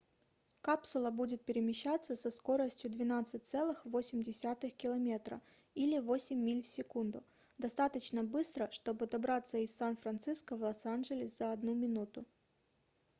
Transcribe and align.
капсула 0.61 1.11
будет 1.11 1.45
перемещаться 1.45 2.15
со 2.15 2.31
скоростью 2.31 2.89
12,8 2.89 4.69
км 4.71 5.39
или 5.75 5.99
8 5.99 6.35
миль 6.39 6.63
в 6.63 6.67
секунду 6.67 7.23
достаточно 7.59 8.23
быстро 8.23 8.67
чтобы 8.71 9.05
добраться 9.05 9.59
из 9.59 9.75
сан-франциско 9.77 10.57
в 10.57 10.63
лос-анджелес 10.63 11.37
за 11.37 11.51
1 11.51 11.77
минуту 11.79 12.25